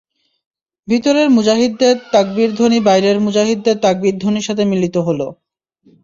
[0.87, 5.19] ভিতরের মুজাহিদদের তাকবীর ধ্বনি বাইরের মুজাহিদদের তাকবীর ধ্বনির সাথে মিলিত হল।